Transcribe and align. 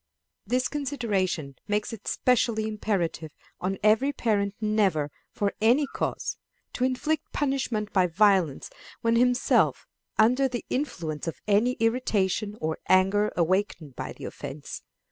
This 0.47 0.67
consideration 0.67 1.57
makes 1.67 1.93
it 1.93 2.07
specially 2.07 2.67
imperative 2.67 3.35
on 3.59 3.77
every 3.83 4.11
parent 4.11 4.55
never, 4.59 5.11
for 5.29 5.53
any 5.61 5.85
cause, 5.85 6.37
to 6.73 6.83
inflict 6.83 7.31
punishment 7.33 7.93
by 7.93 8.07
violence 8.07 8.71
when 9.01 9.15
himself 9.15 9.85
under 10.17 10.47
the 10.47 10.65
influence 10.71 11.27
of 11.27 11.39
any 11.47 11.73
irritation 11.73 12.57
or 12.59 12.79
anger 12.89 13.31
awakened 13.37 13.95
by 13.95 14.13
the 14.13 14.25
offense. 14.25 14.81